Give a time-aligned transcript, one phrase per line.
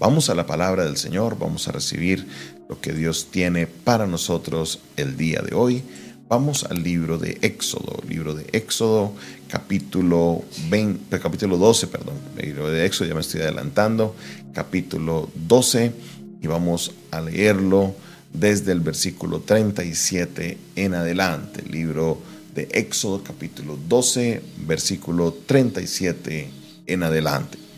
[0.00, 2.26] Vamos a la palabra del Señor, vamos a recibir
[2.70, 5.82] lo que Dios tiene para nosotros el día de hoy.
[6.26, 9.12] Vamos al libro de Éxodo, libro de Éxodo,
[9.46, 14.16] capítulo, 20, capítulo 12, perdón, libro de Éxodo, ya me estoy adelantando,
[14.54, 15.92] capítulo 12,
[16.40, 17.94] y vamos a leerlo
[18.32, 21.62] desde el versículo 37 en adelante.
[21.70, 22.16] libro
[22.54, 26.48] de Éxodo, capítulo 12, versículo 37
[26.86, 27.69] en adelante.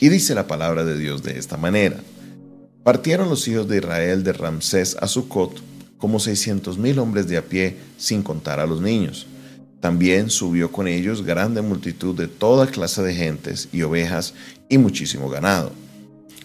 [0.00, 1.96] Y dice la palabra de Dios de esta manera.
[2.84, 5.60] Partieron los hijos de Israel de Ramsés a Sucot
[5.98, 9.26] como seiscientos mil hombres de a pie, sin contar a los niños.
[9.80, 14.34] También subió con ellos grande multitud de toda clase de gentes y ovejas
[14.68, 15.72] y muchísimo ganado.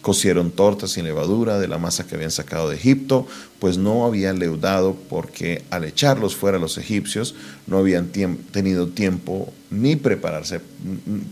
[0.03, 3.25] Cocieron tortas sin levadura de la masa que habían sacado de Egipto,
[3.59, 7.35] pues no habían leudado porque al echarlos fuera los egipcios
[7.67, 10.59] no habían tenido tiempo ni prepararse,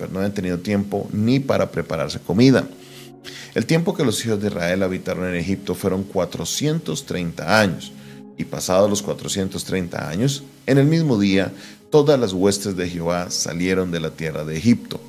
[0.10, 2.66] no habían tenido tiempo ni para prepararse comida.
[3.54, 7.92] El tiempo que los hijos de Israel habitaron en Egipto fueron 430 años,
[8.38, 11.52] y pasados los 430 años, en el mismo día,
[11.90, 15.02] todas las huestes de Jehová salieron de la tierra de Egipto.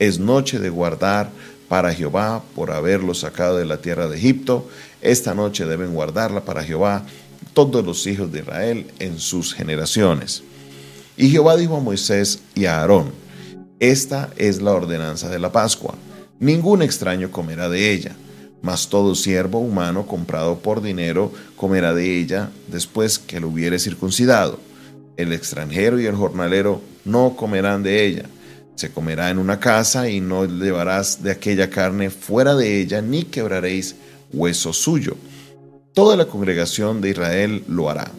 [0.00, 1.30] Es noche de guardar
[1.70, 4.68] para Jehová por haberlos sacado de la tierra de Egipto.
[5.00, 7.06] Esta noche deben guardarla para Jehová
[7.52, 10.42] todos los hijos de Israel en sus generaciones.
[11.16, 13.12] Y Jehová dijo a Moisés y a Aarón,
[13.78, 15.94] esta es la ordenanza de la Pascua.
[16.40, 18.16] Ningún extraño comerá de ella,
[18.62, 24.58] mas todo siervo humano comprado por dinero comerá de ella después que lo hubiere circuncidado.
[25.16, 28.24] El extranjero y el jornalero no comerán de ella
[28.80, 33.24] se comerá en una casa y no llevarás de aquella carne fuera de ella, ni
[33.24, 33.96] quebraréis
[34.32, 35.18] hueso suyo.
[35.92, 38.10] Toda la congregación de Israel lo hará.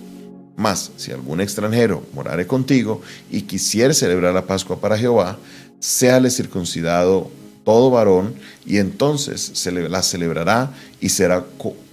[0.56, 5.40] Mas si algún extranjero morare contigo y quisiere celebrar la Pascua para Jehová,
[5.80, 7.31] séale circuncidado
[7.64, 11.44] todo varón, y entonces se la celebrará y será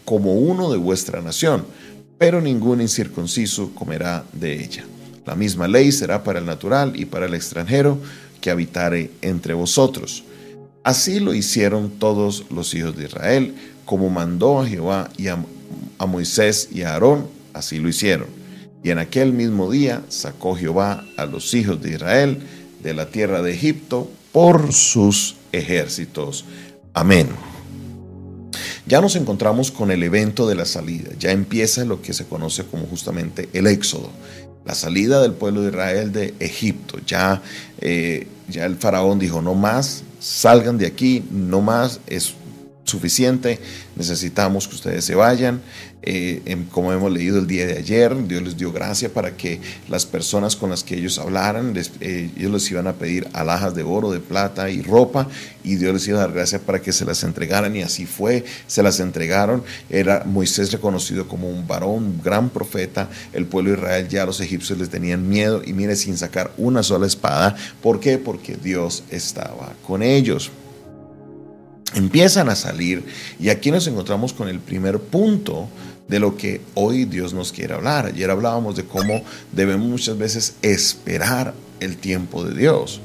[0.04, 1.64] como uno de vuestra nación,
[2.18, 4.84] pero ningún incircunciso comerá de ella.
[5.24, 7.98] La misma ley será para el natural y para el extranjero,
[8.40, 10.24] que habitare entre vosotros.
[10.84, 13.54] Así lo hicieron todos los hijos de Israel,
[13.84, 15.44] como mandó a Jehová y a,
[16.06, 18.28] Moisés y a Aarón, así lo hicieron.
[18.82, 22.38] Y en aquel mismo día sacó Jehová a los hijos de Israel
[22.82, 26.44] de la tierra de Egipto por sus ejércitos.
[26.94, 27.28] Amén.
[28.86, 32.64] Ya nos encontramos con el evento de la salida, ya empieza lo que se conoce
[32.64, 34.10] como justamente el éxodo
[34.68, 36.98] la salida del pueblo de Israel de Egipto.
[37.06, 37.40] Ya,
[37.80, 42.34] eh, ya el faraón dijo, no más, salgan de aquí, no más, es
[42.88, 43.60] suficiente,
[43.96, 45.60] necesitamos que ustedes se vayan.
[46.00, 50.06] Eh, como hemos leído el día de ayer, Dios les dio gracia para que las
[50.06, 54.10] personas con las que ellos hablaran, eh, ellos les iban a pedir alhajas de oro,
[54.10, 55.28] de plata y ropa,
[55.64, 58.44] y Dios les iba a dar gracia para que se las entregaran, y así fue,
[58.66, 59.64] se las entregaron.
[59.90, 64.40] Era Moisés reconocido como un varón, un gran profeta, el pueblo de Israel ya los
[64.40, 68.18] egipcios les tenían miedo, y mire, sin sacar una sola espada, ¿por qué?
[68.18, 70.50] Porque Dios estaba con ellos
[71.94, 73.04] empiezan a salir
[73.38, 75.68] y aquí nos encontramos con el primer punto
[76.08, 78.06] de lo que hoy Dios nos quiere hablar.
[78.06, 79.22] Ayer hablábamos de cómo
[79.52, 83.00] debemos muchas veces esperar el tiempo de Dios.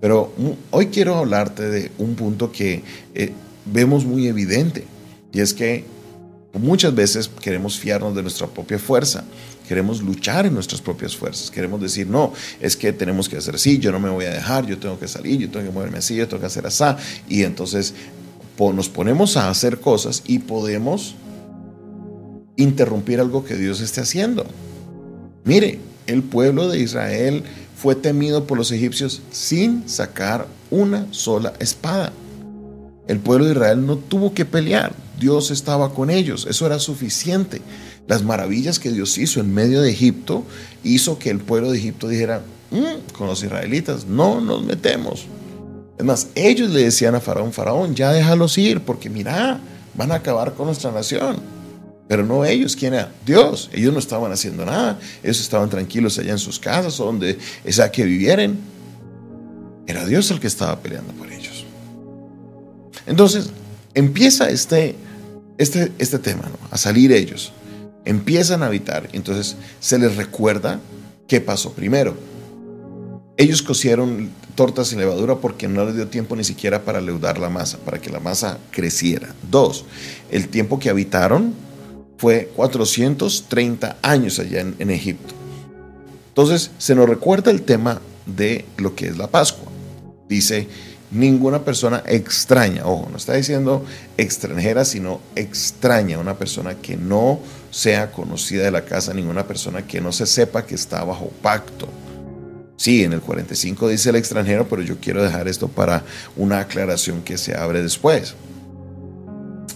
[0.00, 0.32] Pero
[0.70, 2.82] hoy quiero hablarte de un punto que
[3.14, 3.32] eh,
[3.64, 4.84] vemos muy evidente
[5.32, 5.84] y es que
[6.52, 9.24] muchas veces queremos fiarnos de nuestra propia fuerza.
[9.66, 11.50] Queremos luchar en nuestras propias fuerzas.
[11.50, 14.66] Queremos decir, no, es que tenemos que hacer así, yo no me voy a dejar,
[14.66, 16.84] yo tengo que salir, yo tengo que moverme así, yo tengo que hacer así.
[17.28, 17.94] Y entonces
[18.58, 21.16] nos ponemos a hacer cosas y podemos
[22.56, 24.46] interrumpir algo que Dios esté haciendo.
[25.44, 27.42] Mire, el pueblo de Israel
[27.76, 32.12] fue temido por los egipcios sin sacar una sola espada.
[33.08, 37.60] El pueblo de Israel no tuvo que pelear, Dios estaba con ellos, eso era suficiente.
[38.06, 40.44] Las maravillas que Dios hizo en medio de Egipto
[40.82, 45.26] hizo que el pueblo de Egipto dijera, mm, con los israelitas, no nos metemos.
[45.98, 49.60] Es más, ellos le decían a Faraón, Faraón, ya déjalos ir, porque mira,
[49.94, 51.36] van a acabar con nuestra nación.
[52.08, 53.10] Pero no ellos, ¿quién era?
[53.24, 53.70] Dios.
[53.72, 54.98] Ellos no estaban haciendo nada.
[55.22, 57.38] Ellos estaban tranquilos allá en sus casas donde
[57.68, 58.58] sea que vivieran.
[59.86, 61.64] Era Dios el que estaba peleando por ellos.
[63.06, 63.50] Entonces,
[63.94, 64.96] empieza este,
[65.56, 67.52] este, este tema, a salir ellos.
[68.04, 69.08] Empiezan a habitar.
[69.12, 70.80] Entonces, se les recuerda
[71.26, 72.14] qué pasó primero.
[73.36, 77.48] Ellos cosieron tortas sin levadura porque no les dio tiempo ni siquiera para leudar la
[77.48, 79.34] masa, para que la masa creciera.
[79.50, 79.84] Dos,
[80.30, 81.52] el tiempo que habitaron
[82.16, 85.34] fue 430 años allá en, Egipto.
[86.28, 89.70] Entonces se nos recuerda el tema de lo que es la Pascua.
[90.28, 90.68] Dice,
[91.10, 93.84] ninguna persona extraña, ojo, no está diciendo
[94.16, 97.40] extranjera, sino extraña, una persona que no
[97.72, 101.88] sea conocida de la casa, ninguna persona que no se sepa que está bajo pacto.
[102.84, 106.04] Sí, en el 45 dice el extranjero, pero yo quiero dejar esto para
[106.36, 108.34] una aclaración que se abre después.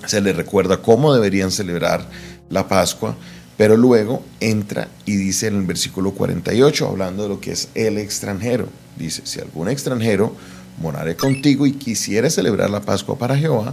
[0.05, 2.07] Se le recuerda cómo deberían celebrar
[2.51, 3.17] la Pascua,
[3.57, 7.97] pero luego entra y dice en el versículo 48, hablando de lo que es el
[7.97, 8.69] extranjero.
[8.99, 10.35] Dice, si algún extranjero
[10.79, 13.73] moraré contigo y quisiere celebrar la Pascua para Jehová,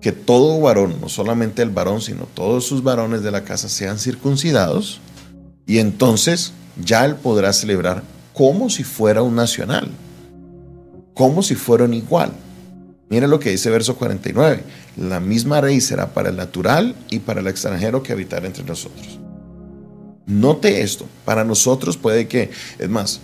[0.00, 3.98] que todo varón, no solamente el varón, sino todos sus varones de la casa sean
[3.98, 5.02] circuncidados,
[5.66, 9.90] y entonces ya él podrá celebrar como si fuera un nacional,
[11.12, 12.30] como si fuera un igual.
[13.10, 14.62] Mira lo que dice verso 49.
[14.96, 19.18] La misma ley será para el natural y para el extranjero que habitar entre nosotros.
[20.26, 23.18] Note esto, para nosotros puede que, es más,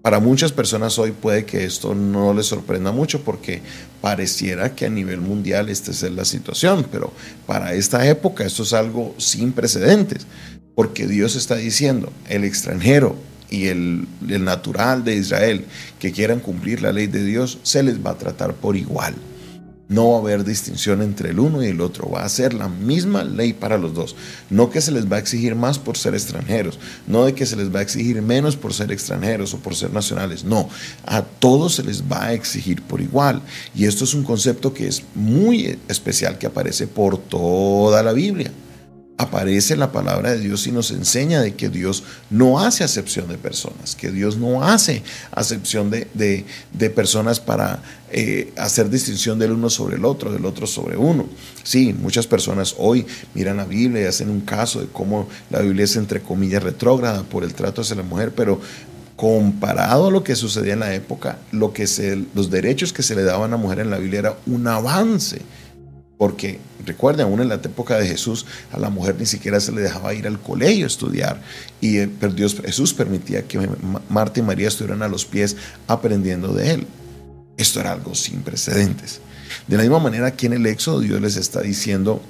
[0.00, 3.60] para muchas personas hoy puede que esto no les sorprenda mucho porque
[4.00, 7.12] pareciera que a nivel mundial esta es la situación, pero
[7.44, 10.26] para esta época esto es algo sin precedentes,
[10.74, 15.66] porque Dios está diciendo, el extranjero y el, natural de Israel
[15.98, 19.14] que quieran cumplir la ley de Dios, se les va a tratar por igual.
[19.88, 22.08] No va a haber distinción entre el uno y el otro.
[22.08, 24.16] Va a ser la misma ley para los dos.
[24.48, 26.78] No que se les va a exigir más por ser extranjeros.
[27.06, 29.92] No de que se les va a exigir menos por ser extranjeros o por ser
[29.92, 30.44] nacionales.
[30.44, 30.70] No,
[31.04, 33.42] a todos se les va a exigir por igual.
[33.74, 38.50] Y esto es un concepto que es muy especial que aparece por toda la Biblia
[39.22, 43.38] aparece la palabra de Dios y nos enseña de que Dios no hace acepción de
[43.38, 46.44] personas, que Dios no hace acepción de,
[46.94, 51.26] personas para eh, hacer distinción del uno sobre el otro, del otro sobre uno.
[51.62, 55.84] Sí, muchas personas hoy miran la Biblia y hacen un caso de cómo la Biblia
[55.84, 58.60] es entre comillas retrógrada por el trato hacia la mujer, pero
[59.16, 61.86] comparado a lo que sucedía en la época, lo que
[62.34, 65.42] los derechos que se le daban a la mujer en la Biblia era un avance
[66.22, 69.80] porque recuerden, aún en la época de Jesús, a la mujer ni siquiera se le
[69.80, 71.42] dejaba ir al colegio a estudiar.
[71.80, 73.68] Y eh, Dios, Jesús permitía que
[74.08, 75.56] Marta y María estuvieran a los pies
[75.88, 76.86] aprendiendo de él.
[77.56, 79.20] Esto era algo sin precedentes.
[79.66, 82.22] De la misma manera, aquí en el Éxodo, Dios les está diciendo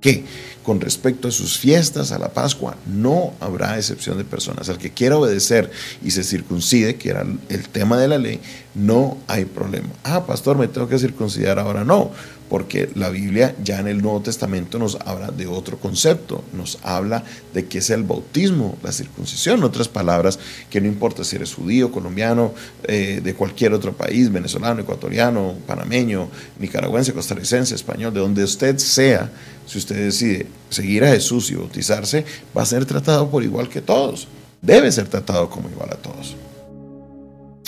[0.00, 0.24] que
[0.62, 4.68] con respecto a sus fiestas, a la Pascua, no habrá excepción de personas.
[4.68, 5.70] Al que quiera obedecer
[6.02, 8.40] y se circuncide, que era el tema de la ley,
[8.74, 9.88] no hay problema.
[10.02, 11.84] Ah, pastor, me tengo que circuncidar ahora.
[11.84, 12.10] No,
[12.48, 17.24] porque la Biblia ya en el Nuevo Testamento nos habla de otro concepto, nos habla
[17.54, 20.38] de qué es el bautismo, la circuncisión, en otras palabras,
[20.68, 22.52] que no importa si eres judío, colombiano,
[22.84, 29.30] eh, de cualquier otro país, venezolano, ecuatoriano, panameño, nicaragüense, costarricense, español, de donde usted sea,
[29.66, 32.24] si usted decide seguir a Jesús y bautizarse,
[32.56, 34.28] va a ser tratado por igual que todos,
[34.60, 36.36] debe ser tratado como igual a todos.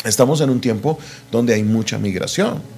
[0.05, 0.99] Estamos en un tiempo
[1.33, 2.76] donde hay mucha migración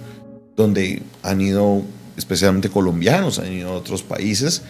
[0.58, 1.84] donde han ido
[2.16, 4.62] especialmente colombianos, han ido a otros países,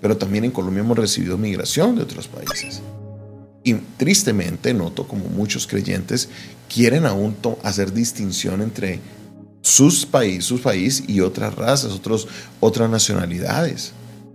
[0.00, 2.80] pero también en Colombia hemos recibido migración de otros países.
[3.62, 6.30] Y tristemente noto como muchos creyentes
[6.72, 9.00] quieren aún hacer distinción entre
[9.60, 12.26] sus países, su país y otras razas, otros,
[12.60, 13.92] otras nacionalidades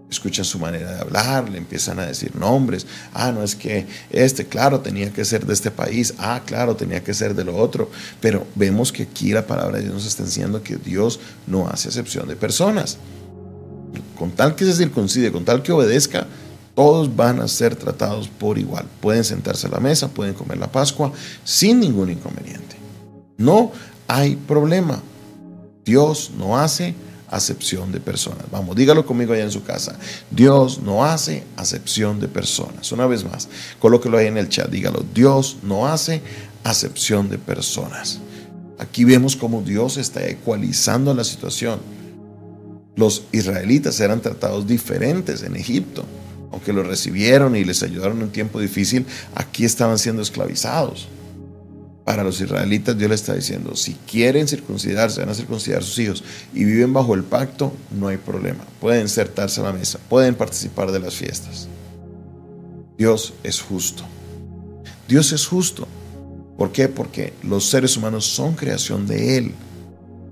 [0.09, 2.85] escuchan su manera de hablar, le empiezan a decir nombres.
[3.13, 6.13] Ah, no es que este, claro, tenía que ser de este país.
[6.17, 7.89] Ah, claro, tenía que ser de lo otro.
[8.19, 11.89] Pero vemos que aquí la palabra de Dios nos está enseñando que Dios no hace
[11.89, 12.97] excepción de personas.
[14.17, 16.27] Con tal que se circuncide, con tal que obedezca,
[16.75, 18.85] todos van a ser tratados por igual.
[19.01, 21.11] Pueden sentarse a la mesa, pueden comer la Pascua
[21.43, 22.77] sin ningún inconveniente.
[23.37, 23.71] No
[24.07, 25.01] hay problema.
[25.85, 26.93] Dios no hace
[27.29, 28.45] acepción de personas.
[28.51, 29.97] Vamos, dígalo conmigo allá en su casa.
[30.31, 32.91] Dios no hace acepción de personas.
[32.91, 33.47] Una vez más,
[33.79, 35.05] colóquelo ahí en el chat, dígalo.
[35.13, 36.21] Dios no hace
[36.63, 38.19] acepción de personas.
[38.77, 41.79] Aquí vemos cómo Dios está ecualizando la situación.
[42.95, 46.05] Los israelitas eran tratados diferentes en Egipto.
[46.51, 49.05] Aunque los recibieron y les ayudaron en un tiempo difícil,
[49.35, 51.07] aquí estaban siendo esclavizados
[52.03, 56.23] para los israelitas Dios le está diciendo, si quieren circuncidarse, van a circuncidar sus hijos
[56.53, 58.63] y viven bajo el pacto, no hay problema.
[58.79, 61.67] Pueden sentarse a la mesa, pueden participar de las fiestas.
[62.97, 64.03] Dios es justo.
[65.07, 65.87] Dios es justo.
[66.57, 66.89] ¿Por qué?
[66.89, 69.53] Porque los seres humanos son creación de Él.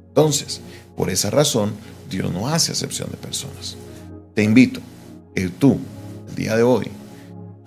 [0.09, 0.61] Entonces,
[0.95, 1.71] por esa razón,
[2.09, 3.77] Dios no hace excepción de personas.
[4.33, 4.81] Te invito
[5.35, 5.79] que tú,
[6.27, 6.87] el día de hoy,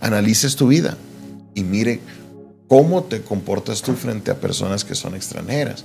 [0.00, 0.98] analices tu vida
[1.54, 2.00] y mire
[2.70, 5.84] ¿Cómo te comportas tú frente a personas que son extranjeras?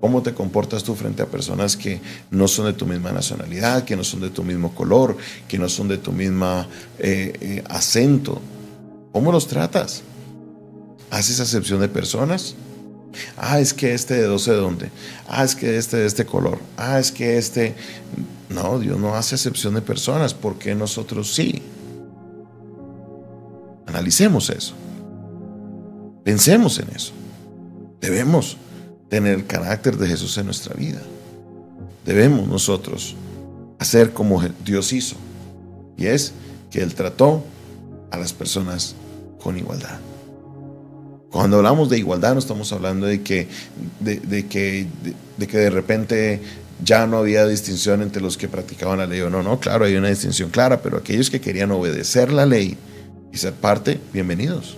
[0.00, 3.96] ¿Cómo te comportas tú frente a personas que no son de tu misma nacionalidad, que
[3.96, 5.16] no son de tu mismo color,
[5.48, 6.68] que no son de tu misma
[7.00, 8.40] eh, eh, acento?
[9.10, 10.04] ¿Cómo los tratas?
[11.10, 12.54] ¿Haces acepción de personas?
[13.36, 14.90] Ah, es que este de 12 de dónde.
[15.26, 16.60] Ah, es que este de este color.
[16.76, 17.74] Ah, es que este...
[18.48, 20.32] No, Dios no hace excepción de personas.
[20.32, 21.60] ¿Por qué nosotros sí?
[23.88, 24.76] Analicemos eso.
[26.24, 27.12] Pensemos en eso.
[28.00, 28.56] Debemos
[29.08, 31.00] tener el carácter de Jesús en nuestra vida.
[32.04, 33.16] Debemos nosotros
[33.78, 35.16] hacer como Dios hizo.
[35.96, 36.32] Y es
[36.70, 37.42] que Él trató
[38.10, 38.94] a las personas
[39.42, 39.98] con igualdad.
[41.30, 43.46] Cuando hablamos de igualdad no estamos hablando de que
[44.00, 44.86] de, que,
[45.38, 46.40] de, que de repente
[46.82, 49.42] ya no había distinción entre los que practicaban la ley o no.
[49.42, 52.76] No, claro, hay una distinción clara, pero aquellos que querían obedecer la ley
[53.32, 54.76] y ser parte, bienvenidos.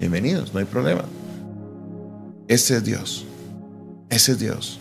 [0.00, 1.04] Bienvenidos, no hay problema.
[2.48, 3.26] Ese es Dios.
[4.08, 4.80] Ese es Dios.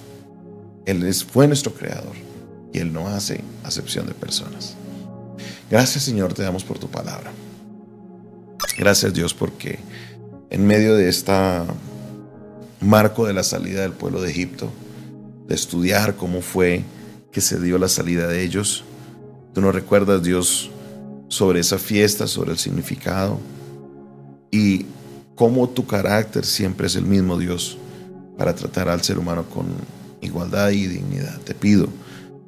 [0.86, 2.16] Él es, fue nuestro creador
[2.72, 4.76] y Él no hace acepción de personas.
[5.70, 7.34] Gracias Señor, te damos por tu palabra.
[8.78, 9.80] Gracias Dios porque
[10.50, 11.66] en medio de esta
[12.80, 14.72] marco de la salida del pueblo de Egipto,
[15.50, 16.84] de estudiar cómo fue
[17.34, 18.86] que se dio la salida de ellos.
[19.54, 20.72] Tú nos recuerdas, Dios,
[21.28, 23.38] sobre esa fiesta, sobre el significado
[24.50, 24.86] y
[25.40, 27.78] cómo tu carácter siempre es el mismo, Dios,
[28.38, 29.68] para tratar al ser humano con
[30.20, 31.40] igualdad y dignidad.
[31.40, 31.88] Te pido,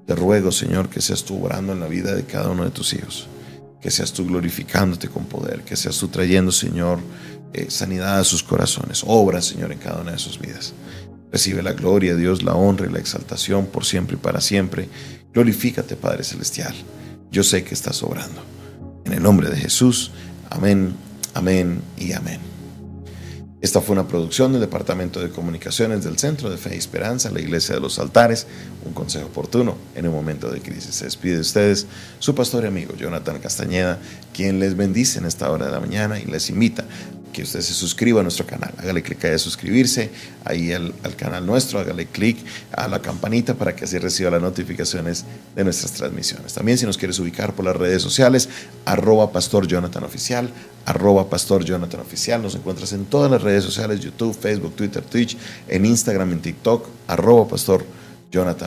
[0.05, 2.93] te ruego, Señor, que seas tú obrando en la vida de cada uno de tus
[2.93, 3.29] hijos,
[3.79, 6.99] que seas tú glorificándote con poder, que seas tú trayendo, Señor,
[7.53, 9.03] eh, sanidad a sus corazones.
[9.07, 10.73] Obra, Señor, en cada una de sus vidas.
[11.31, 14.89] Recibe la gloria, Dios, la honra y la exaltación por siempre y para siempre.
[15.33, 16.75] Glorifícate, Padre Celestial.
[17.31, 18.43] Yo sé que estás obrando.
[19.05, 20.11] En el nombre de Jesús.
[20.49, 20.93] Amén,
[21.33, 22.50] amén y amén.
[23.61, 27.41] Esta fue una producción del Departamento de Comunicaciones del Centro de Fe y Esperanza, la
[27.41, 28.47] Iglesia de los Altares,
[28.83, 30.95] un consejo oportuno en un momento de crisis.
[30.95, 31.85] Se despide de ustedes
[32.17, 33.99] su pastor y amigo Jonathan Castañeda,
[34.33, 36.85] quien les bendice en esta hora de la mañana y les invita
[37.31, 38.73] que usted se suscriba a nuestro canal.
[38.77, 40.09] Hágale clic a suscribirse,
[40.45, 42.37] ahí al, canal nuestro, hágale clic
[42.71, 46.53] a la campanita para que así reciba las notificaciones de nuestras transmisiones.
[46.53, 48.49] También si nos quieres ubicar por las redes sociales,
[48.85, 50.49] arroba pastor Jonathan Oficial,
[50.85, 52.41] arroba pastor Jonathan Oficial.
[52.41, 56.87] Nos encuentras en todas las redes sociales, YouTube, Facebook, Twitter, Twitch, en Instagram, en TikTok,
[57.07, 58.00] arroba pastor Jonathan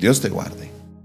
[0.00, 0.79] Dios te guarde.